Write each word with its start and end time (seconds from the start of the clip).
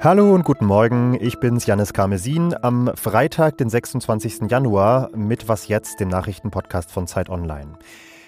Hallo 0.00 0.34
und 0.34 0.44
guten 0.44 0.66
Morgen, 0.66 1.18
ich 1.20 1.40
bin's 1.40 1.66
Janis 1.66 1.92
Karmesin 1.92 2.54
am 2.62 2.90
Freitag, 2.94 3.58
den 3.58 3.68
26. 3.68 4.50
Januar 4.50 5.10
mit 5.16 5.48
Was 5.48 5.68
jetzt, 5.68 5.98
dem 5.98 6.08
Nachrichtenpodcast 6.08 6.92
von 6.92 7.06
Zeit 7.06 7.30
Online. 7.30 7.72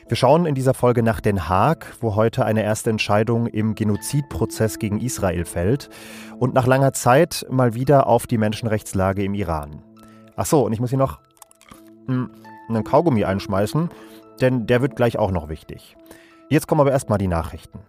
Wir 0.08 0.16
schauen 0.16 0.46
in 0.46 0.54
dieser 0.54 0.74
Folge 0.74 1.02
nach 1.02 1.20
Den 1.20 1.48
Haag, 1.48 1.96
wo 2.00 2.14
heute 2.14 2.44
eine 2.44 2.62
erste 2.62 2.90
Entscheidung 2.90 3.46
im 3.46 3.74
Genozidprozess 3.74 4.78
gegen 4.78 5.00
Israel 5.00 5.44
fällt 5.44 5.90
und 6.38 6.54
nach 6.54 6.66
langer 6.66 6.92
Zeit 6.92 7.46
mal 7.50 7.74
wieder 7.74 8.06
auf 8.06 8.26
die 8.26 8.38
Menschenrechtslage 8.38 9.22
im 9.22 9.34
Iran. 9.34 9.82
Ach 10.34 10.46
so, 10.46 10.64
und 10.64 10.72
ich 10.72 10.80
muss 10.80 10.90
hier 10.90 10.98
noch 10.98 11.20
hm, 12.06 12.30
einen 12.68 12.84
Kaugummi 12.84 13.24
einschmeißen, 13.24 13.90
denn 14.40 14.66
der 14.66 14.82
wird 14.82 14.96
gleich 14.96 15.18
auch 15.18 15.30
noch 15.30 15.48
wichtig. 15.48 15.96
Jetzt 16.48 16.66
kommen 16.66 16.80
aber 16.80 16.92
erstmal 16.92 17.18
die 17.18 17.28
Nachrichten. 17.28 17.80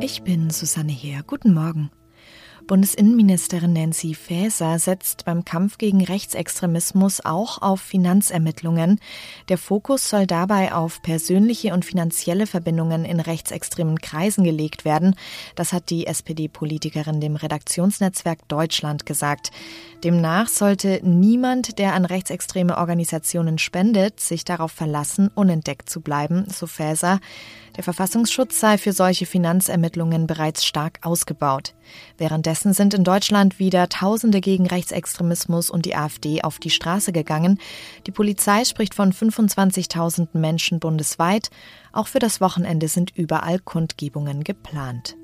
Ich 0.00 0.22
bin 0.22 0.50
Susanne 0.50 0.92
Heer. 0.92 1.22
Guten 1.26 1.54
Morgen. 1.54 1.90
Bundesinnenministerin 2.66 3.72
Nancy 3.72 4.14
Faeser 4.14 4.78
setzt 4.78 5.24
beim 5.24 5.44
Kampf 5.44 5.78
gegen 5.78 6.04
Rechtsextremismus 6.04 7.24
auch 7.24 7.62
auf 7.62 7.80
Finanzermittlungen. 7.80 9.00
Der 9.48 9.58
Fokus 9.58 10.10
soll 10.10 10.26
dabei 10.26 10.74
auf 10.74 11.00
persönliche 11.02 11.72
und 11.72 11.84
finanzielle 11.84 12.46
Verbindungen 12.46 13.04
in 13.04 13.20
rechtsextremen 13.20 14.00
Kreisen 14.00 14.44
gelegt 14.44 14.84
werden. 14.84 15.14
Das 15.54 15.72
hat 15.72 15.90
die 15.90 16.06
SPD-Politikerin 16.06 17.20
dem 17.20 17.36
Redaktionsnetzwerk 17.36 18.46
Deutschland 18.48 19.06
gesagt. 19.06 19.50
Demnach 20.04 20.48
sollte 20.48 21.00
niemand, 21.02 21.78
der 21.78 21.94
an 21.94 22.04
rechtsextreme 22.04 22.76
Organisationen 22.76 23.58
spendet, 23.58 24.20
sich 24.20 24.44
darauf 24.44 24.72
verlassen, 24.72 25.30
unentdeckt 25.34 25.90
zu 25.90 26.00
bleiben, 26.00 26.46
so 26.52 26.66
Faeser. 26.66 27.20
Der 27.76 27.84
Verfassungsschutz 27.84 28.58
sei 28.58 28.76
für 28.76 28.92
solche 28.92 29.24
Finanzermittlungen 29.24 30.26
bereits 30.26 30.64
stark 30.64 30.98
ausgebaut. 31.02 31.74
Währenddessen 32.48 32.72
sind 32.72 32.94
in 32.94 33.04
Deutschland 33.04 33.58
wieder 33.58 33.90
Tausende 33.90 34.40
gegen 34.40 34.66
Rechtsextremismus 34.66 35.68
und 35.68 35.84
die 35.84 35.94
AfD 35.94 36.40
auf 36.40 36.58
die 36.58 36.70
Straße 36.70 37.12
gegangen. 37.12 37.58
Die 38.06 38.10
Polizei 38.10 38.64
spricht 38.64 38.94
von 38.94 39.12
25.000 39.12 40.28
Menschen 40.32 40.80
bundesweit. 40.80 41.50
Auch 41.92 42.06
für 42.06 42.20
das 42.20 42.40
Wochenende 42.40 42.88
sind 42.88 43.14
überall 43.14 43.58
Kundgebungen 43.58 44.44
geplant. 44.44 45.18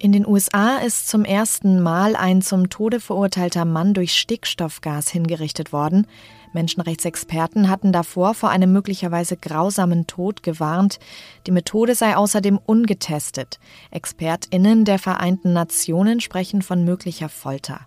In 0.00 0.10
den 0.10 0.26
USA 0.26 0.78
ist 0.78 1.08
zum 1.08 1.24
ersten 1.24 1.80
Mal 1.80 2.16
ein 2.16 2.42
zum 2.42 2.68
Tode 2.68 2.98
verurteilter 2.98 3.64
Mann 3.64 3.94
durch 3.94 4.16
Stickstoffgas 4.16 5.08
hingerichtet 5.08 5.72
worden. 5.72 6.08
Menschenrechtsexperten 6.54 7.68
hatten 7.68 7.92
davor 7.92 8.34
vor 8.34 8.50
einem 8.50 8.72
möglicherweise 8.72 9.36
grausamen 9.36 10.06
Tod 10.06 10.42
gewarnt. 10.42 10.98
Die 11.46 11.50
Methode 11.50 11.94
sei 11.94 12.16
außerdem 12.16 12.58
ungetestet. 12.64 13.58
Expertinnen 13.90 14.84
der 14.84 14.98
Vereinten 14.98 15.52
Nationen 15.52 16.20
sprechen 16.20 16.62
von 16.62 16.84
möglicher 16.84 17.28
Folter. 17.28 17.80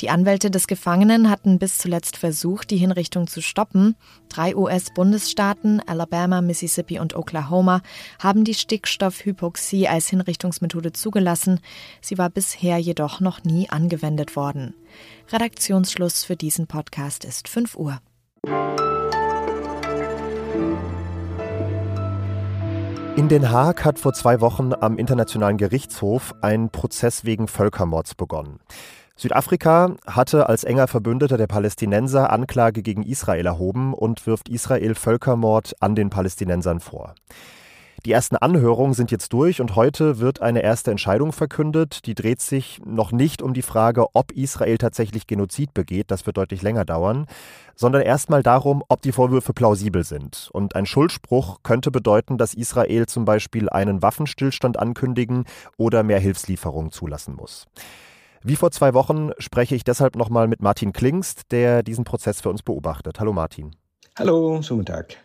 Die 0.00 0.10
Anwälte 0.10 0.50
des 0.50 0.66
Gefangenen 0.66 1.30
hatten 1.30 1.58
bis 1.58 1.78
zuletzt 1.78 2.16
versucht, 2.16 2.70
die 2.70 2.76
Hinrichtung 2.76 3.26
zu 3.26 3.40
stoppen. 3.40 3.96
Drei 4.28 4.56
US-Bundesstaaten, 4.56 5.80
Alabama, 5.86 6.40
Mississippi 6.40 6.98
und 6.98 7.14
Oklahoma, 7.16 7.82
haben 8.18 8.44
die 8.44 8.54
Stickstoffhypoxie 8.54 9.88
als 9.88 10.08
Hinrichtungsmethode 10.08 10.92
zugelassen. 10.92 11.60
Sie 12.00 12.18
war 12.18 12.30
bisher 12.30 12.78
jedoch 12.78 13.20
noch 13.20 13.44
nie 13.44 13.68
angewendet 13.70 14.36
worden. 14.36 14.74
Redaktionsschluss 15.32 16.24
für 16.24 16.36
diesen 16.36 16.66
Podcast 16.66 17.24
ist 17.24 17.48
5 17.48 17.76
Uhr. 17.76 18.00
In 23.14 23.28
Den 23.28 23.50
Haag 23.50 23.84
hat 23.84 23.98
vor 23.98 24.14
zwei 24.14 24.40
Wochen 24.40 24.72
am 24.72 24.96
Internationalen 24.96 25.58
Gerichtshof 25.58 26.34
ein 26.40 26.70
Prozess 26.70 27.26
wegen 27.26 27.46
Völkermords 27.46 28.14
begonnen. 28.14 28.58
Südafrika 29.22 29.94
hatte 30.04 30.48
als 30.48 30.64
enger 30.64 30.88
Verbündeter 30.88 31.36
der 31.36 31.46
Palästinenser 31.46 32.32
Anklage 32.32 32.82
gegen 32.82 33.04
Israel 33.04 33.46
erhoben 33.46 33.94
und 33.94 34.26
wirft 34.26 34.48
Israel 34.48 34.96
Völkermord 34.96 35.76
an 35.78 35.94
den 35.94 36.10
Palästinensern 36.10 36.80
vor. 36.80 37.14
Die 38.04 38.10
ersten 38.10 38.34
Anhörungen 38.34 38.94
sind 38.94 39.12
jetzt 39.12 39.32
durch 39.32 39.60
und 39.60 39.76
heute 39.76 40.18
wird 40.18 40.42
eine 40.42 40.64
erste 40.64 40.90
Entscheidung 40.90 41.30
verkündet. 41.30 42.04
Die 42.06 42.16
dreht 42.16 42.40
sich 42.40 42.82
noch 42.84 43.12
nicht 43.12 43.42
um 43.42 43.54
die 43.54 43.62
Frage, 43.62 44.06
ob 44.12 44.32
Israel 44.32 44.76
tatsächlich 44.76 45.28
Genozid 45.28 45.72
begeht, 45.72 46.10
das 46.10 46.26
wird 46.26 46.36
deutlich 46.36 46.62
länger 46.62 46.84
dauern, 46.84 47.26
sondern 47.76 48.02
erstmal 48.02 48.42
darum, 48.42 48.82
ob 48.88 49.02
die 49.02 49.12
Vorwürfe 49.12 49.52
plausibel 49.52 50.02
sind. 50.02 50.50
Und 50.52 50.74
ein 50.74 50.84
Schuldspruch 50.84 51.60
könnte 51.62 51.92
bedeuten, 51.92 52.38
dass 52.38 52.54
Israel 52.54 53.06
zum 53.06 53.24
Beispiel 53.24 53.68
einen 53.68 54.02
Waffenstillstand 54.02 54.80
ankündigen 54.80 55.44
oder 55.76 56.02
mehr 56.02 56.18
Hilfslieferungen 56.18 56.90
zulassen 56.90 57.36
muss. 57.36 57.68
Wie 58.44 58.56
vor 58.56 58.72
zwei 58.72 58.92
Wochen 58.92 59.30
spreche 59.38 59.76
ich 59.76 59.84
deshalb 59.84 60.16
nochmal 60.16 60.48
mit 60.48 60.62
Martin 60.62 60.92
Klingst, 60.92 61.52
der 61.52 61.84
diesen 61.84 62.02
Prozess 62.02 62.40
für 62.40 62.50
uns 62.50 62.64
beobachtet. 62.64 63.20
Hallo 63.20 63.32
Martin. 63.32 63.76
Hallo, 64.18 64.60
schönen 64.62 64.84
Tag. 64.84 65.16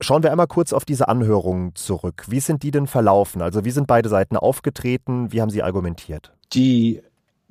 Schauen 0.00 0.24
wir 0.24 0.32
einmal 0.32 0.48
kurz 0.48 0.72
auf 0.72 0.84
diese 0.84 1.06
Anhörungen 1.06 1.76
zurück. 1.76 2.24
Wie 2.26 2.40
sind 2.40 2.64
die 2.64 2.72
denn 2.72 2.88
verlaufen? 2.88 3.42
Also 3.42 3.64
wie 3.64 3.70
sind 3.70 3.86
beide 3.86 4.08
Seiten 4.08 4.36
aufgetreten? 4.36 5.30
Wie 5.30 5.40
haben 5.40 5.50
sie 5.50 5.62
argumentiert? 5.62 6.32
Die 6.52 7.00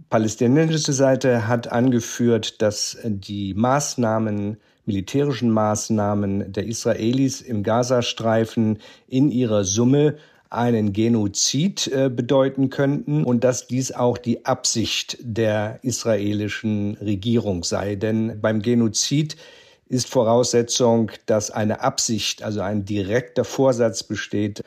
palästinensische 0.09 0.91
Seite 0.91 1.47
hat 1.47 1.72
angeführt, 1.72 2.62
dass 2.62 2.97
die 3.06 3.53
Maßnahmen, 3.53 4.58
militärischen 4.85 5.52
Maßnahmen 5.52 6.52
der 6.52 6.66
Israelis 6.66 7.40
im 7.40 7.63
Gazastreifen 7.63 8.79
in 9.08 9.31
ihrer 9.31 9.63
Summe 9.63 10.18
einen 10.51 10.91
Genozid 10.91 11.88
äh, 11.88 12.09
bedeuten 12.09 12.69
könnten 12.69 13.23
und 13.23 13.44
dass 13.44 13.67
dies 13.67 13.94
auch 13.94 14.17
die 14.17 14.45
Absicht 14.45 15.17
der 15.22 15.79
israelischen 15.81 16.95
Regierung 16.95 17.63
sei. 17.63 17.95
Denn 17.95 18.39
beim 18.41 18.61
Genozid 18.61 19.38
ist 19.88 20.09
Voraussetzung, 20.09 21.11
dass 21.25 21.51
eine 21.51 21.79
Absicht, 21.81 22.44
also 22.44 22.59
ein 22.61 22.84
direkter 22.84 23.45
Vorsatz 23.45 24.03
besteht, 24.03 24.61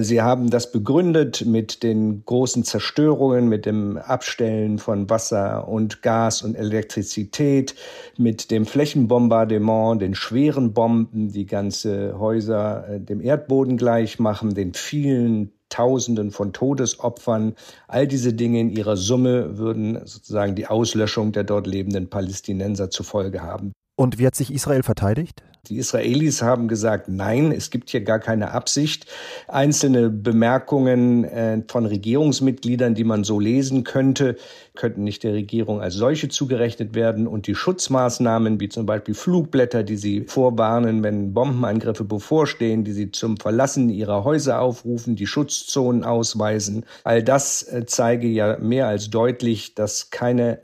Sie 0.00 0.20
haben 0.20 0.50
das 0.50 0.72
begründet 0.72 1.46
mit 1.46 1.82
den 1.82 2.24
großen 2.24 2.64
Zerstörungen, 2.64 3.48
mit 3.48 3.64
dem 3.64 3.96
Abstellen 3.96 4.78
von 4.78 5.08
Wasser 5.08 5.68
und 5.68 6.02
Gas 6.02 6.42
und 6.42 6.54
Elektrizität, 6.56 7.74
mit 8.16 8.50
dem 8.50 8.66
Flächenbombardement, 8.66 10.02
den 10.02 10.14
schweren 10.14 10.72
Bomben, 10.72 11.32
die 11.32 11.46
ganze 11.46 12.18
Häuser 12.18 12.88
äh, 12.88 13.00
dem 13.00 13.20
Erdboden 13.20 13.76
gleich 13.76 14.18
machen, 14.18 14.54
den 14.54 14.74
vielen 14.74 15.52
Tausenden 15.68 16.30
von 16.30 16.52
Todesopfern. 16.52 17.54
All 17.88 18.06
diese 18.06 18.32
Dinge 18.32 18.60
in 18.60 18.70
ihrer 18.70 18.96
Summe 18.96 19.58
würden 19.58 20.00
sozusagen 20.06 20.54
die 20.54 20.66
Auslöschung 20.66 21.32
der 21.32 21.44
dort 21.44 21.66
lebenden 21.66 22.08
Palästinenser 22.08 22.90
zur 22.90 23.04
Folge 23.04 23.42
haben. 23.42 23.72
Und 23.96 24.18
wie 24.18 24.26
hat 24.26 24.34
sich 24.34 24.52
Israel 24.52 24.82
verteidigt? 24.82 25.42
Die 25.66 25.76
Israelis 25.76 26.40
haben 26.40 26.68
gesagt, 26.68 27.08
nein, 27.08 27.52
es 27.52 27.70
gibt 27.70 27.90
hier 27.90 28.02
gar 28.02 28.20
keine 28.20 28.52
Absicht. 28.52 29.06
Einzelne 29.48 30.08
Bemerkungen 30.08 31.24
äh, 31.24 31.62
von 31.68 31.84
Regierungsmitgliedern, 31.84 32.94
die 32.94 33.04
man 33.04 33.24
so 33.24 33.40
lesen 33.40 33.84
könnte, 33.84 34.36
könnten 34.74 35.04
nicht 35.04 35.24
der 35.24 35.34
Regierung 35.34 35.80
als 35.80 35.94
solche 35.94 36.28
zugerechnet 36.28 36.94
werden. 36.94 37.26
Und 37.26 37.46
die 37.46 37.54
Schutzmaßnahmen, 37.54 38.60
wie 38.60 38.68
zum 38.68 38.86
Beispiel 38.86 39.14
Flugblätter, 39.14 39.82
die 39.82 39.96
sie 39.96 40.22
vorwarnen, 40.22 41.02
wenn 41.02 41.34
Bombenangriffe 41.34 42.04
bevorstehen, 42.04 42.84
die 42.84 42.92
sie 42.92 43.10
zum 43.10 43.36
Verlassen 43.36 43.90
ihrer 43.90 44.24
Häuser 44.24 44.60
aufrufen, 44.60 45.16
die 45.16 45.26
Schutzzonen 45.26 46.04
ausweisen, 46.04 46.84
all 47.04 47.22
das 47.22 47.64
äh, 47.64 47.84
zeige 47.86 48.28
ja 48.28 48.58
mehr 48.58 48.86
als 48.86 49.10
deutlich, 49.10 49.74
dass 49.74 50.10
keine 50.10 50.60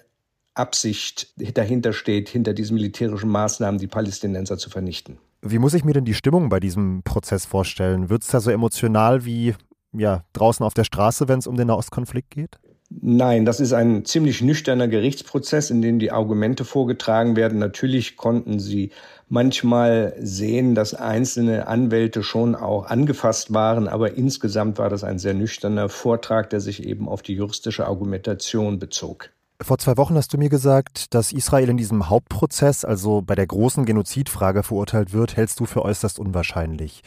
Absicht 0.55 1.33
dahinter 1.57 1.93
steht, 1.93 2.29
hinter 2.29 2.55
diesen 2.55 2.75
militärischen 2.75 3.29
Maßnahmen 3.29 3.79
die 3.79 3.87
Palästinenser 3.87 4.57
zu 4.59 4.71
vernichten. 4.71 5.19
Wie 5.43 5.59
muss 5.59 5.75
ich 5.75 5.85
mir 5.85 5.93
denn 5.93 6.05
die 6.05 6.15
Stimmung 6.15 6.49
bei 6.49 6.61
diesem 6.61 7.03
Prozess 7.03 7.45
vorstellen? 7.45 8.09
Wird 8.09 8.23
es 8.23 8.29
da 8.29 8.41
so 8.41 8.51
emotional 8.51 9.25
wie 9.25 9.55
ja, 9.93 10.25
draußen 10.33 10.65
auf 10.65 10.75
der 10.75 10.85
Straße, 10.85 11.29
wenn 11.29 11.39
es 11.39 11.47
um 11.47 11.57
den 11.57 11.69
Nahostkonflikt 11.69 12.31
geht? 12.31 12.59
Nein, 12.91 13.45
das 13.45 13.61
ist 13.61 13.73
ein 13.73 14.05
ziemlich 14.05 14.41
nüchterner 14.43 14.89
Gerichtsprozess, 14.89 15.71
in 15.71 15.83
dem 15.83 15.99
die 15.99 16.13
Argumente 16.13 16.65
vorgetragen 16.65 17.35
werden. 17.35 17.59
Natürlich 17.59 18.17
konnten 18.17 18.61
sie 18.61 18.91
manchmal 19.29 20.15
sehen, 20.19 20.75
dass 20.75 20.95
einzelne 20.95 21.67
Anwälte 21.67 22.23
schon 22.23 22.55
auch 22.55 22.87
angefasst 22.87 23.53
waren, 23.53 23.89
aber 23.89 24.15
insgesamt 24.15 24.79
war 24.79 24.91
das 24.91 25.03
ein 25.03 25.19
sehr 25.19 25.35
nüchterner 25.35 25.89
Vortrag, 25.89 26.51
der 26.51 26.61
sich 26.61 26.85
eben 26.85 27.09
auf 27.09 27.23
die 27.23 27.35
juristische 27.35 27.87
Argumentation 27.87 28.79
bezog. 28.79 29.31
Vor 29.61 29.79
zwei 29.79 29.97
Wochen 29.97 30.17
hast 30.17 30.33
du 30.33 30.39
mir 30.39 30.49
gesagt, 30.49 31.15
dass 31.15 31.33
Israel 31.33 31.69
in 31.69 31.77
diesem 31.77 32.11
Hauptprozess, 32.11 32.85
also 32.85 33.23
bei 33.23 33.35
der 33.35 33.47
großen 33.47 33.85
Genozidfrage 33.85 34.63
verurteilt 34.63 35.13
wird, 35.13 35.37
hältst 35.37 35.61
du 35.61 35.67
für 35.67 35.83
äußerst 35.83 36.19
unwahrscheinlich. 36.19 37.03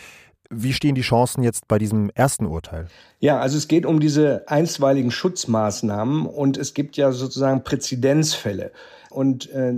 Wie 0.49 0.71
stehen 0.71 0.95
die 0.95 1.01
Chancen 1.01 1.43
jetzt 1.43 1.67
bei 1.67 1.77
diesem 1.77 2.09
ersten 2.15 2.45
Urteil? 2.45 2.87
Ja, 3.19 3.37
also 3.39 3.57
es 3.57 3.67
geht 3.67 3.85
um 3.85 3.99
diese 3.99 4.47
einstweiligen 4.47 5.11
Schutzmaßnahmen 5.11 6.25
und 6.25 6.57
es 6.57 6.73
gibt 6.73 6.95
ja 6.95 7.11
sozusagen 7.11 7.63
Präzedenzfälle. 7.63 8.71
Und 9.09 9.49
äh, 9.51 9.73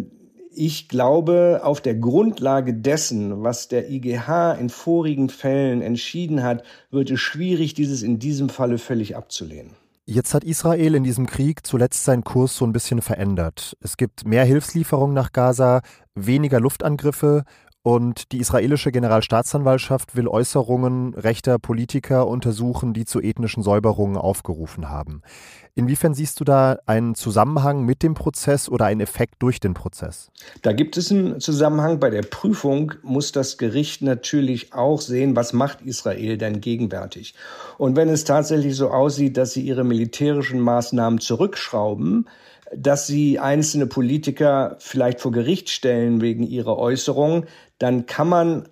Ich 0.52 0.90
glaube, 0.90 1.62
auf 1.64 1.82
der 1.82 1.96
Grundlage 1.96 2.74
dessen, 2.74 3.44
was 3.44 3.68
der 3.68 3.90
IGH 3.90 4.54
in 4.60 4.70
vorigen 4.70 5.30
Fällen 5.30 5.82
entschieden 5.82 6.44
hat, 6.44 6.64
wird 6.92 7.10
es 7.10 7.20
schwierig, 7.20 7.74
dieses 7.74 8.04
in 8.04 8.20
diesem 8.20 8.50
Falle 8.50 8.78
völlig 8.78 9.16
abzulehnen. 9.16 9.76
Jetzt 10.12 10.34
hat 10.34 10.44
Israel 10.44 10.96
in 10.96 11.04
diesem 11.04 11.28
Krieg 11.28 11.68
zuletzt 11.68 12.04
seinen 12.04 12.24
Kurs 12.24 12.56
so 12.56 12.66
ein 12.66 12.74
bisschen 12.74 13.00
verändert. 13.00 13.78
Es 13.80 13.96
gibt 13.96 14.26
mehr 14.26 14.44
Hilfslieferungen 14.44 15.14
nach 15.14 15.34
Gaza, 15.34 15.82
weniger 16.16 16.60
Luftangriffe 16.60 17.44
und 17.82 18.32
die 18.34 18.40
israelische 18.40 18.92
Generalstaatsanwaltschaft 18.92 20.16
will 20.16 20.28
Äußerungen 20.28 21.14
rechter 21.14 21.60
Politiker 21.60 22.28
untersuchen, 22.28 22.94
die 22.94 23.06
zu 23.06 23.22
ethnischen 23.22 23.64
Säuberungen 23.64 24.18
aufgerufen 24.18 24.90
haben. 24.90 25.22
Inwiefern 25.76 26.14
siehst 26.14 26.42
du 26.42 26.44
da 26.44 26.78
einen 26.88 27.16
Zusammenhang 27.16 27.86
mit 27.86 28.04
dem 28.04 28.16
Prozess 28.16 28.68
oder 28.68 28.86
einen 28.86 29.00
Effekt 29.00 29.36
durch 29.40 29.62
den 29.62 29.74
Prozess? 29.74 30.30
Da 30.62 30.74
gibt 30.74 30.98
es 30.98 31.10
einen 31.10 31.40
Zusammenhang. 31.40 32.02
Bei 32.02 32.10
der 32.10 32.24
Prüfung 32.24 32.96
muss 33.02 33.32
das 33.32 33.58
Gericht 33.58 34.02
natürlich 34.02 34.74
auch 34.74 35.00
sehen, 35.00 35.38
was 35.38 35.54
macht 35.54 35.82
Israel 35.82 36.38
denn 36.38 36.60
gegenwärtig. 36.60 37.34
Und 37.78 37.96
wenn 37.96 38.10
es 38.10 38.26
tatsächlich 38.26 38.76
so 38.76 38.90
aussieht, 38.90 39.38
dass 39.38 39.54
sie 39.54 39.62
ihre 39.62 39.86
militärischen 39.86 40.60
Maßnahmen 40.60 41.20
zurückschrauben, 41.20 42.28
dass 42.76 43.08
sie 43.08 43.40
einzelne 43.40 43.88
Politiker 43.88 44.76
vielleicht 44.80 45.20
vor 45.22 45.32
Gericht 45.32 45.70
stellen 45.70 46.22
wegen 46.22 46.44
ihrer 46.44 46.78
Äußerungen, 46.78 47.46
dann 47.78 48.06
kann 48.06 48.30
man 48.30 48.70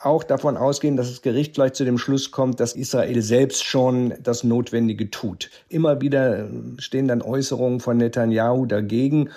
auch 0.00 0.24
davon 0.24 0.56
ausgehen, 0.56 0.96
dass 0.96 1.10
das 1.10 1.22
Gericht 1.22 1.54
vielleicht 1.54 1.76
zu 1.76 1.84
dem 1.84 1.98
Schluss 1.98 2.30
kommt, 2.30 2.58
dass 2.58 2.72
Israel 2.72 3.20
selbst 3.20 3.64
schon 3.64 4.14
das 4.22 4.44
Notwendige 4.44 5.10
tut. 5.10 5.50
Immer 5.68 6.00
wieder 6.00 6.48
stehen 6.78 7.06
dann 7.06 7.20
Äußerungen 7.20 7.80
von 7.80 7.98
Netanyahu 7.98 8.64
dagegen 8.64 9.30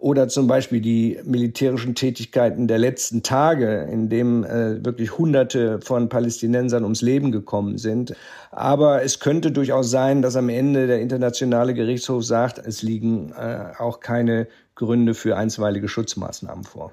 oder 0.00 0.28
zum 0.28 0.46
Beispiel 0.46 0.80
die 0.80 1.20
militärischen 1.24 1.94
Tätigkeiten 1.94 2.66
der 2.66 2.78
letzten 2.78 3.22
Tage, 3.22 3.86
in 3.90 4.08
dem 4.08 4.44
äh, 4.44 4.84
wirklich 4.84 5.18
Hunderte 5.18 5.80
von 5.80 6.08
Palästinensern 6.08 6.84
ums 6.84 7.02
Leben 7.02 7.30
gekommen 7.32 7.76
sind. 7.78 8.14
Aber 8.50 9.02
es 9.02 9.20
könnte 9.20 9.52
durchaus 9.52 9.90
sein, 9.90 10.22
dass 10.22 10.36
am 10.36 10.48
Ende 10.48 10.86
der 10.86 11.00
internationale 11.00 11.74
Gerichtshof 11.74 12.24
sagt, 12.24 12.58
es 12.58 12.82
liegen 12.82 13.32
äh, 13.32 13.72
auch 13.78 14.00
keine 14.00 14.48
Gründe 14.74 15.14
für 15.14 15.36
einstweilige 15.36 15.88
Schutzmaßnahmen 15.88 16.64
vor. 16.64 16.92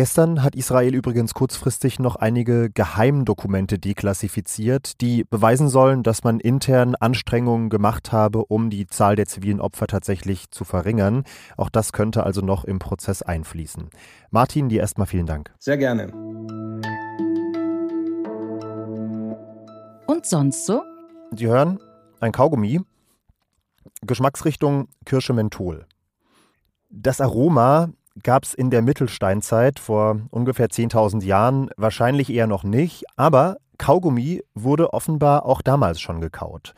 Gestern 0.00 0.42
hat 0.42 0.54
Israel 0.54 0.94
übrigens 0.94 1.34
kurzfristig 1.34 1.98
noch 1.98 2.16
einige 2.16 2.70
Geheimdokumente 2.70 3.78
deklassifiziert, 3.78 5.02
die 5.02 5.24
beweisen 5.24 5.68
sollen, 5.68 6.02
dass 6.02 6.24
man 6.24 6.40
intern 6.40 6.94
Anstrengungen 6.94 7.68
gemacht 7.68 8.10
habe, 8.10 8.46
um 8.46 8.70
die 8.70 8.86
Zahl 8.86 9.14
der 9.14 9.26
zivilen 9.26 9.60
Opfer 9.60 9.86
tatsächlich 9.86 10.50
zu 10.50 10.64
verringern. 10.64 11.24
Auch 11.58 11.68
das 11.68 11.92
könnte 11.92 12.24
also 12.24 12.40
noch 12.40 12.64
im 12.64 12.78
Prozess 12.78 13.20
einfließen. 13.20 13.90
Martin, 14.30 14.70
dir 14.70 14.80
erstmal 14.80 15.06
vielen 15.06 15.26
Dank. 15.26 15.52
Sehr 15.58 15.76
gerne. 15.76 16.06
Und 20.06 20.24
sonst 20.24 20.64
so? 20.64 20.80
Sie 21.36 21.46
hören 21.46 21.78
ein 22.20 22.32
Kaugummi, 22.32 22.80
Geschmacksrichtung 24.00 24.88
Kirsche 25.04 25.34
Menthol. 25.34 25.84
Das 26.88 27.20
Aroma 27.20 27.90
gab 28.22 28.44
es 28.44 28.54
in 28.54 28.70
der 28.70 28.82
Mittelsteinzeit 28.82 29.78
vor 29.78 30.20
ungefähr 30.30 30.68
10.000 30.68 31.24
Jahren 31.24 31.70
wahrscheinlich 31.76 32.30
eher 32.30 32.46
noch 32.46 32.64
nicht, 32.64 33.04
aber 33.16 33.56
Kaugummi 33.78 34.42
wurde 34.54 34.92
offenbar 34.92 35.46
auch 35.46 35.62
damals 35.62 36.00
schon 36.00 36.20
gekaut. 36.20 36.74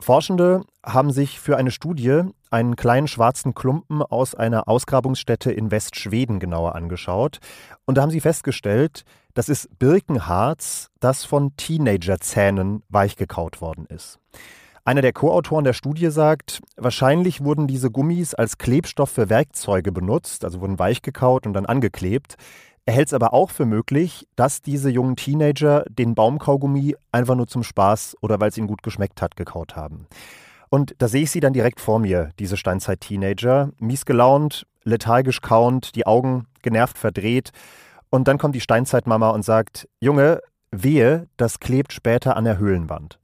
Forschende 0.00 0.62
haben 0.84 1.10
sich 1.10 1.40
für 1.40 1.56
eine 1.56 1.72
Studie 1.72 2.22
einen 2.50 2.76
kleinen 2.76 3.08
schwarzen 3.08 3.54
Klumpen 3.54 4.02
aus 4.02 4.34
einer 4.34 4.68
Ausgrabungsstätte 4.68 5.50
in 5.50 5.72
Westschweden 5.72 6.38
genauer 6.38 6.76
angeschaut 6.76 7.38
und 7.84 7.96
da 7.98 8.02
haben 8.02 8.10
sie 8.10 8.20
festgestellt, 8.20 9.04
das 9.34 9.48
ist 9.48 9.78
Birkenharz, 9.78 10.90
das 11.00 11.24
von 11.24 11.56
Teenagerzähnen 11.56 12.82
weichgekaut 12.88 13.60
worden 13.60 13.86
ist. 13.86 14.18
Einer 14.88 15.02
der 15.02 15.12
Co-Autoren 15.12 15.64
der 15.64 15.74
Studie 15.74 16.10
sagt, 16.10 16.62
wahrscheinlich 16.78 17.44
wurden 17.44 17.66
diese 17.66 17.90
Gummis 17.90 18.32
als 18.32 18.56
Klebstoff 18.56 19.10
für 19.10 19.28
Werkzeuge 19.28 19.92
benutzt, 19.92 20.46
also 20.46 20.62
wurden 20.62 20.78
weichgekaut 20.78 21.46
und 21.46 21.52
dann 21.52 21.66
angeklebt. 21.66 22.36
Er 22.86 22.94
hält 22.94 23.08
es 23.08 23.12
aber 23.12 23.34
auch 23.34 23.50
für 23.50 23.66
möglich, 23.66 24.26
dass 24.34 24.62
diese 24.62 24.88
jungen 24.88 25.14
Teenager 25.14 25.84
den 25.90 26.14
Baumkaugummi 26.14 26.96
einfach 27.12 27.34
nur 27.34 27.46
zum 27.46 27.64
Spaß 27.64 28.16
oder 28.22 28.40
weil 28.40 28.48
es 28.48 28.56
ihnen 28.56 28.66
gut 28.66 28.82
geschmeckt 28.82 29.20
hat, 29.20 29.36
gekaut 29.36 29.76
haben. 29.76 30.06
Und 30.70 30.94
da 30.96 31.08
sehe 31.08 31.24
ich 31.24 31.30
sie 31.32 31.40
dann 31.40 31.52
direkt 31.52 31.80
vor 31.80 31.98
mir, 31.98 32.30
diese 32.38 32.56
Steinzeit-Teenager, 32.56 33.72
mies 33.78 34.06
gelaunt, 34.06 34.66
lethargisch 34.84 35.42
kauend, 35.42 35.96
die 35.96 36.06
Augen 36.06 36.46
genervt 36.62 36.96
verdreht. 36.96 37.50
Und 38.08 38.26
dann 38.26 38.38
kommt 38.38 38.54
die 38.54 38.62
Steinzeitmama 38.62 39.28
und 39.28 39.44
sagt, 39.44 39.86
Junge, 40.00 40.40
wehe, 40.70 41.26
das 41.36 41.60
klebt 41.60 41.92
später 41.92 42.38
an 42.38 42.44
der 42.44 42.56
Höhlenwand. 42.56 43.18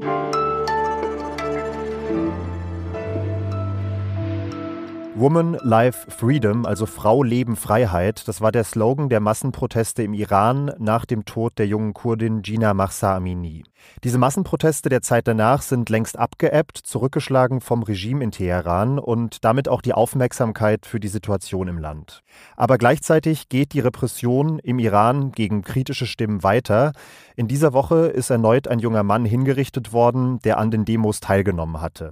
Woman, 5.16 5.56
Life, 5.62 6.11
Freedom, 6.11 6.66
also 6.66 6.87
Frau, 6.87 7.22
Leben, 7.22 7.55
Freiheit, 7.55 8.26
das 8.26 8.40
war 8.40 8.50
der 8.50 8.64
Slogan 8.64 9.08
der 9.08 9.20
Massenproteste 9.20 10.02
im 10.02 10.12
Iran 10.12 10.72
nach 10.78 11.05
dem 11.05 11.25
Tod 11.25 11.56
der 11.56 11.69
jungen 11.69 11.94
Kurdin 11.94 12.43
Gina 12.43 12.75
Mahsa 12.75 13.14
Amini. 13.14 13.62
Diese 14.02 14.19
Massenproteste 14.19 14.88
der 14.88 15.02
Zeit 15.02 15.28
danach 15.28 15.62
sind 15.62 15.88
längst 15.88 16.19
abgeebbt, 16.19 16.78
zurückgeschlagen 16.78 17.61
vom 17.61 17.84
Regime 17.84 18.25
in 18.25 18.32
Teheran 18.32 18.99
und 18.99 19.44
damit 19.44 19.69
auch 19.69 19.82
die 19.82 19.93
Aufmerksamkeit 19.93 20.84
für 20.84 20.99
die 20.99 21.06
Situation 21.06 21.69
im 21.69 21.78
Land. 21.78 22.22
Aber 22.56 22.76
gleichzeitig 22.76 23.49
geht 23.49 23.72
die 23.72 23.81
Repression 23.81 24.58
im 24.58 24.81
Iran 24.81 25.31
gegen 25.31 25.62
kritische 25.62 26.06
Stimmen 26.06 26.43
weiter. 26.43 26.93
In 27.37 27.46
dieser 27.46 27.72
Woche 27.72 28.06
ist 28.06 28.31
erneut 28.31 28.67
ein 28.67 28.81
junger 28.81 29.05
Mann 29.05 29.25
hingerichtet 29.25 29.93
worden, 29.93 30.40
der 30.40 30.58
an 30.58 30.72
den 30.72 30.84
Demos 30.84 31.20
teilgenommen 31.20 31.81
hatte. 31.81 32.10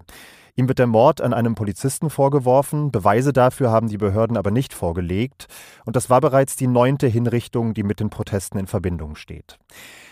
Ihm 0.54 0.68
wird 0.68 0.78
der 0.78 0.86
Mord 0.86 1.22
an 1.22 1.32
einem 1.32 1.54
Polizisten 1.54 2.10
vorgeworfen. 2.10 2.90
Beweise 2.90 3.32
dafür 3.32 3.70
haben 3.70 3.88
die 3.88 3.96
Behörden 3.96 4.36
aber 4.36 4.50
nicht 4.50 4.74
vorgelegt. 4.74 5.46
Und 5.86 5.96
das 5.96 6.10
war 6.10 6.20
bereits 6.20 6.56
die 6.56 6.66
neunte 6.66 7.06
Hinrichtung, 7.06 7.72
die 7.72 7.82
mit 7.82 8.00
den 8.00 8.10
Protesten 8.10 8.58
in 8.58 8.66
Verbindung 8.66 9.16
steht. 9.16 9.58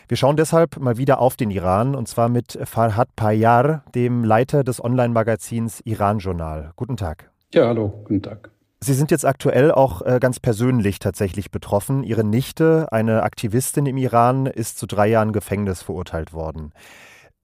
Wir 0.09 0.17
schauen 0.17 0.39
deshalb 0.39 0.79
mal 0.79 0.97
wieder 0.97 1.21
auf 1.21 1.37
den 1.37 1.51
Iran 1.51 1.95
und 1.95 2.09
zwar 2.09 2.31
mit 2.31 2.59
Farhad 2.65 3.15
Payar, 3.17 3.85
dem 3.95 4.25
Leiter 4.25 4.65
des 4.65 4.83
Online-Magazins 4.83 5.81
Iran 5.85 6.21
Journal. 6.21 6.73
Guten 6.75 6.97
Tag. 6.97 7.31
Ja, 7.53 7.67
hallo, 7.67 8.03
guten 8.05 8.23
Tag. 8.23 8.51
Sie 8.83 8.95
sind 8.95 9.11
jetzt 9.11 9.27
aktuell 9.27 9.71
auch 9.71 10.01
äh, 10.01 10.19
ganz 10.21 10.41
persönlich 10.41 11.01
tatsächlich 11.01 11.51
betroffen. 11.51 12.03
Ihre 12.03 12.25
Nichte, 12.25 12.89
eine 12.93 13.25
Aktivistin 13.25 13.85
im 13.85 13.99
Iran, 13.99 14.47
ist 14.47 14.79
zu 14.79 14.87
drei 14.87 15.09
Jahren 15.09 15.33
Gefängnis 15.33 15.83
verurteilt 15.83 16.33
worden. 16.33 16.73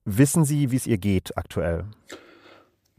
Wissen 0.06 0.46
Sie, 0.46 0.70
wie 0.70 0.76
es 0.76 0.86
ihr 0.86 0.96
geht 0.96 1.36
aktuell? 1.36 1.84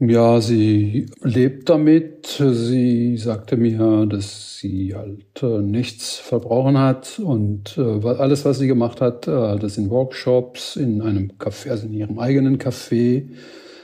Ja, 0.00 0.40
sie 0.40 1.06
lebt 1.22 1.68
damit. 1.68 2.26
Sie 2.26 3.16
sagte 3.16 3.56
mir, 3.56 4.06
dass 4.06 4.56
sie 4.58 4.94
halt 4.94 5.42
äh, 5.42 5.60
nichts 5.60 6.16
verbrochen 6.18 6.78
hat 6.78 7.18
und 7.18 7.76
äh, 7.76 8.06
alles, 8.06 8.44
was 8.44 8.60
sie 8.60 8.68
gemacht 8.68 9.00
hat, 9.00 9.26
äh, 9.26 9.58
das 9.58 9.76
in 9.76 9.90
Workshops, 9.90 10.76
in 10.76 11.02
einem 11.02 11.32
Café, 11.38 11.70
also 11.70 11.86
in 11.86 11.94
ihrem 11.94 12.20
eigenen 12.20 12.58
Café. 12.58 13.28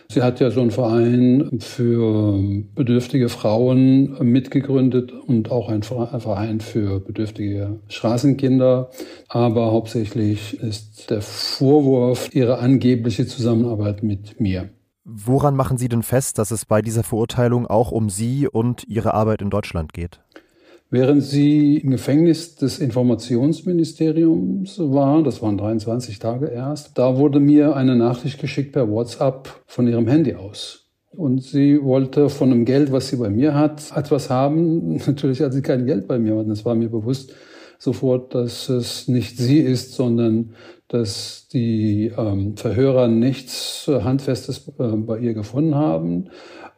Sie 0.09 0.23
hat 0.23 0.38
ja 0.38 0.52
so 0.52 0.61
einen 0.61 0.71
Verein 0.71 1.59
für 1.59 2.38
bedürftige 2.76 3.28
Frauen 3.28 4.16
mitgegründet 4.21 5.11
und 5.12 5.50
auch 5.50 5.68
einen 5.68 5.83
Verein 5.83 6.61
für 6.61 7.00
bedürftige 7.00 7.80
Straßenkinder. 7.88 8.90
Aber 9.28 9.73
hauptsächlich 9.73 10.61
ist 10.61 11.11
der 11.11 11.23
Vorwurf 11.23 12.30
ihre 12.35 12.59
angebliche 12.59 13.26
Zusammenarbeit 13.26 14.04
mit 14.04 14.40
mir. 14.40 14.68
Woran 15.05 15.55
machen 15.55 15.77
Sie 15.77 15.89
denn 15.89 16.03
fest, 16.03 16.39
dass 16.39 16.51
es 16.51 16.65
bei 16.65 16.81
dieser 16.81 17.03
Verurteilung 17.03 17.67
auch 17.67 17.93
um 17.93 18.09
Sie 18.09 18.49
und 18.49 18.89
Ihre 18.89 19.13
Arbeit 19.13 19.43
in 19.43 19.51
Deutschland 19.51 19.93
geht? 19.93 20.21
Während 20.91 21.23
sie 21.23 21.79
im 21.79 21.91
Gefängnis 21.91 22.55
des 22.55 22.79
Informationsministeriums 22.79 24.79
war, 24.79 25.23
das 25.23 25.43
waren 25.43 25.59
23 25.59 26.21
Tage 26.21 26.47
erst, 26.47 26.97
da 26.97 27.19
wurde 27.19 27.41
mir 27.41 27.75
eine 27.75 27.97
Nachricht 27.97 28.41
geschickt 28.41 28.73
per 28.73 28.89
WhatsApp 28.89 29.49
von 29.67 29.89
ihrem 29.89 30.07
Handy 30.07 30.37
aus. 30.37 30.87
Und 31.11 31.43
sie 31.43 31.83
wollte 31.83 32.29
von 32.29 32.51
dem 32.51 32.65
Geld, 32.65 32.93
was 32.93 33.09
sie 33.09 33.17
bei 33.17 33.29
mir 33.29 33.55
hat, 33.55 33.93
etwas 33.97 34.31
haben. 34.31 34.97
Natürlich 35.07 35.41
hat 35.41 35.53
sie 35.53 35.63
kein 35.63 35.85
Geld 35.85 36.07
bei 36.07 36.19
mir, 36.19 36.37
es 36.49 36.65
war 36.65 36.75
mir 36.75 36.89
bewusst 36.89 37.35
sofort, 37.85 38.35
dass 38.35 38.69
es 38.69 39.07
nicht 39.09 39.38
sie 39.38 39.61
ist, 39.61 39.93
sondern 39.93 40.55
dass 40.88 41.49
die 41.53 42.12
ähm, 42.17 42.57
Verhörer 42.57 43.09
nichts 43.09 43.88
Handfestes 43.88 44.69
äh, 44.79 44.88
bei 44.97 45.19
ihr 45.19 45.35
gefunden 45.35 45.75
haben. 45.75 46.31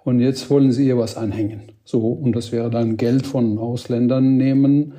Und 0.04 0.20
jetzt 0.20 0.50
wollen 0.50 0.72
sie 0.72 0.86
ihr 0.86 0.98
was 0.98 1.16
anhängen. 1.16 1.72
So, 1.84 2.00
und 2.00 2.34
das 2.34 2.52
wäre 2.52 2.70
dann 2.70 2.96
Geld 2.96 3.26
von 3.26 3.58
Ausländern 3.58 4.36
nehmen. 4.36 4.94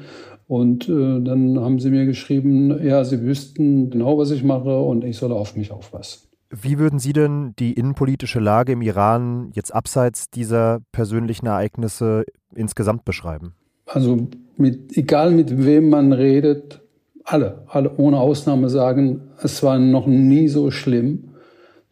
Und 0.47 0.87
äh, 0.87 1.21
dann 1.21 1.59
haben 1.59 1.79
sie 1.79 1.89
mir 1.89 2.05
geschrieben, 2.05 2.85
ja, 2.85 3.03
sie 3.03 3.21
wüssten 3.21 3.89
genau, 3.89 4.17
was 4.17 4.31
ich 4.31 4.43
mache 4.43 4.79
und 4.79 5.03
ich 5.03 5.17
solle 5.17 5.35
auf 5.35 5.55
mich 5.55 5.71
aufpassen. 5.71 6.27
Wie 6.49 6.79
würden 6.79 6.97
Sie 6.97 7.11
denn 7.11 7.53
die 7.59 7.73
innenpolitische 7.73 8.39
Lage 8.39 8.71
im 8.71 8.81
Iran 8.81 9.51
jetzt 9.53 9.75
abseits 9.75 10.29
dieser 10.29 10.79
persönlichen 10.93 11.45
Ereignisse 11.45 12.23
insgesamt 12.55 13.03
beschreiben? 13.03 13.56
Also 13.87 14.27
mit, 14.57 14.95
egal 14.97 15.31
mit 15.31 15.65
wem 15.65 15.89
man 15.89 16.13
redet, 16.13 16.81
alle, 17.23 17.63
alle 17.67 17.95
ohne 17.97 18.19
Ausnahme 18.19 18.69
sagen, 18.69 19.21
es 19.41 19.63
war 19.63 19.79
noch 19.79 20.07
nie 20.07 20.47
so 20.47 20.71
schlimm. 20.71 21.29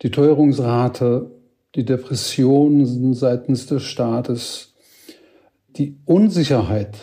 Die 0.01 0.11
Teuerungsrate, 0.11 1.31
die 1.75 1.85
Depression 1.85 3.13
seitens 3.13 3.65
des 3.65 3.83
Staates, 3.83 4.73
die 5.77 5.97
Unsicherheit, 6.05 6.95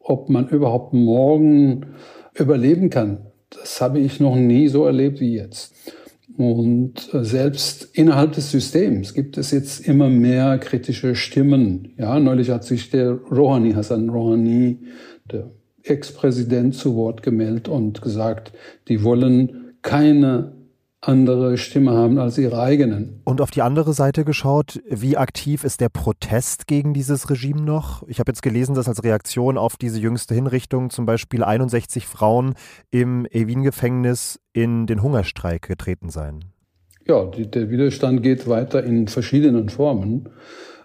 ob 0.00 0.28
man 0.28 0.48
überhaupt 0.48 0.92
morgen 0.94 1.86
überleben 2.34 2.90
kann, 2.90 3.18
das 3.50 3.80
habe 3.80 3.98
ich 3.98 4.20
noch 4.20 4.36
nie 4.36 4.68
so 4.68 4.84
erlebt 4.84 5.20
wie 5.20 5.34
jetzt. 5.34 5.74
Und 6.38 7.10
selbst 7.12 7.88
innerhalb 7.94 8.30
des 8.30 8.52
Systems 8.52 9.12
gibt 9.12 9.36
es 9.38 9.50
jetzt 9.50 9.80
immer 9.80 10.08
mehr 10.08 10.56
kritische 10.58 11.16
Stimmen. 11.16 11.94
Ja, 11.98 12.20
neulich 12.20 12.50
hat 12.50 12.62
sich 12.62 12.90
der 12.90 13.10
Rouhani, 13.10 13.72
Hassan 13.72 14.08
Rouhani, 14.08 14.78
der 15.32 15.50
Ex-Präsident, 15.82 16.76
zu 16.76 16.94
Wort 16.94 17.24
gemeldet 17.24 17.66
und 17.66 18.02
gesagt, 18.02 18.52
die 18.86 19.02
wollen 19.02 19.74
keine 19.82 20.52
andere 21.00 21.58
Stimme 21.58 21.92
haben 21.92 22.18
als 22.18 22.38
ihre 22.38 22.60
eigenen. 22.60 23.20
Und 23.24 23.40
auf 23.40 23.50
die 23.50 23.62
andere 23.62 23.92
Seite 23.92 24.24
geschaut, 24.24 24.80
wie 24.88 25.16
aktiv 25.16 25.62
ist 25.62 25.80
der 25.80 25.88
Protest 25.88 26.66
gegen 26.66 26.92
dieses 26.92 27.30
Regime 27.30 27.62
noch? 27.62 28.02
Ich 28.08 28.18
habe 28.18 28.30
jetzt 28.30 28.42
gelesen, 28.42 28.74
dass 28.74 28.88
als 28.88 29.04
Reaktion 29.04 29.58
auf 29.58 29.76
diese 29.76 30.00
jüngste 30.00 30.34
Hinrichtung 30.34 30.90
zum 30.90 31.06
Beispiel 31.06 31.44
61 31.44 32.06
Frauen 32.06 32.54
im 32.90 33.26
Evin-Gefängnis 33.26 34.40
in 34.52 34.86
den 34.86 35.02
Hungerstreik 35.02 35.62
getreten 35.68 36.10
seien. 36.10 36.46
Ja, 37.06 37.24
die, 37.26 37.50
der 37.50 37.70
Widerstand 37.70 38.22
geht 38.22 38.48
weiter 38.48 38.82
in 38.82 39.08
verschiedenen 39.08 39.68
Formen. 39.68 40.28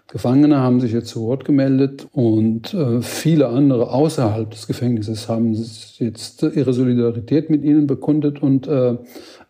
Gefangene 0.08 0.58
haben 0.58 0.80
sich 0.80 0.92
jetzt 0.92 1.08
zu 1.08 1.22
Wort 1.22 1.44
gemeldet 1.44 2.06
und 2.12 2.74
äh, 2.74 3.00
viele 3.00 3.48
andere 3.48 3.90
außerhalb 3.90 4.50
des 4.50 4.66
Gefängnisses 4.66 5.28
haben 5.28 5.54
jetzt 5.54 6.42
ihre 6.42 6.72
Solidarität 6.72 7.50
mit 7.50 7.64
ihnen 7.64 7.86
bekundet 7.86 8.42
und 8.42 8.66
äh, 8.68 8.96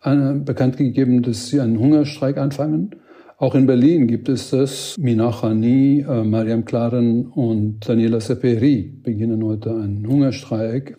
bekannt 0.03 0.77
gegeben, 0.77 1.23
dass 1.23 1.47
sie 1.47 1.59
einen 1.59 1.79
Hungerstreik 1.79 2.37
anfangen. 2.37 2.95
Auch 3.37 3.53
in 3.53 3.65
Berlin 3.65 4.07
gibt 4.07 4.29
es 4.29 4.51
das. 4.51 4.95
Mina 4.97 5.29
Khani, 5.31 6.05
äh, 6.07 6.23
Mariam 6.23 6.63
Klaren 6.63 7.27
und 7.27 7.87
Daniela 7.87 8.21
Seperi 8.21 8.81
beginnen 9.03 9.43
heute 9.43 9.71
einen 9.71 10.07
Hungerstreik. 10.07 10.97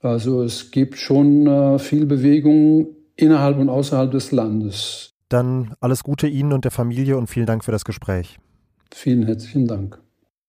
Also 0.00 0.42
es 0.42 0.70
gibt 0.70 0.96
schon 0.96 1.46
äh, 1.46 1.78
viel 1.78 2.06
Bewegung 2.06 2.88
innerhalb 3.14 3.58
und 3.58 3.68
außerhalb 3.68 4.10
des 4.10 4.32
Landes. 4.32 5.12
Dann 5.28 5.74
alles 5.80 6.02
Gute 6.02 6.28
Ihnen 6.28 6.52
und 6.52 6.64
der 6.64 6.70
Familie 6.70 7.18
und 7.18 7.26
vielen 7.26 7.46
Dank 7.46 7.64
für 7.64 7.72
das 7.72 7.84
Gespräch. 7.84 8.38
Vielen 8.94 9.26
herzlichen 9.26 9.66
Dank. 9.66 10.00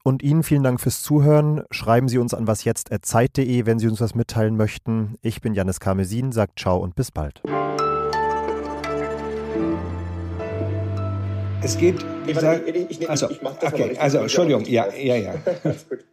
Und 0.04 0.24
Ihnen 0.24 0.44
vielen 0.44 0.64
Dank 0.64 0.80
fürs 0.80 1.02
Zuhören. 1.02 1.64
Schreiben 1.70 2.08
Sie 2.08 2.18
uns 2.18 2.34
an 2.34 2.48
wasjetzt.zeit.de, 2.48 3.66
wenn 3.66 3.78
Sie 3.78 3.88
uns 3.88 4.00
was 4.00 4.16
mitteilen 4.16 4.56
möchten. 4.56 5.16
Ich 5.22 5.42
bin 5.42 5.54
Janis 5.54 5.82
Karmesin, 5.82 6.32
sagt 6.32 6.60
ciao 6.60 6.78
und 6.78 6.96
bis 6.96 7.12
bald. 7.12 7.42
Es 11.62 11.78
geht, 11.78 12.06
ich, 12.26 12.40
sag, 12.40 12.66
ich, 12.66 12.76
ich, 12.76 13.02
ich, 13.02 13.10
also, 13.10 13.28
okay, 13.62 13.98
also 13.98 14.20
Entschuldigung, 14.20 14.64
ja, 14.66 14.88
ja, 14.94 15.16
ja. 15.16 15.36